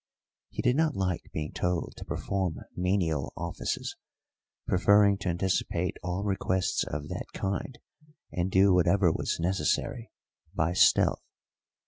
He 0.49 0.63
did 0.63 0.75
not 0.77 0.95
like 0.95 1.29
being 1.31 1.51
told 1.51 1.93
to 1.97 2.05
perform 2.05 2.57
menial 2.75 3.33
offices, 3.37 3.95
preferring 4.65 5.19
to 5.19 5.29
anticipate 5.29 5.95
all 6.01 6.23
requests 6.23 6.83
of 6.83 7.07
that 7.09 7.27
kind 7.35 7.77
and 8.31 8.49
do 8.49 8.73
whatever 8.73 9.11
was 9.11 9.39
necessary 9.39 10.11
by 10.55 10.73
stealth. 10.73 11.21